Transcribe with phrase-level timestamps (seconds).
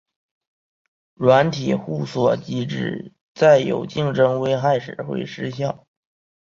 [1.13, 5.85] 软体互锁机制在有竞争危害时会失效。